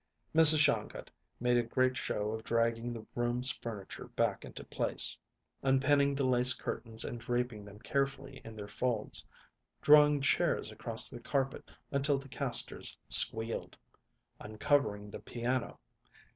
[0.33, 0.57] Mrs.
[0.57, 5.15] Shongut made a great show of dragging the room's furniture back into place;
[5.61, 9.23] unpinning the lace curtains and draping them carefully in their folds;
[9.79, 13.77] drawing chairs across the carpet until the casters squealed;
[14.39, 15.79] uncovering the piano.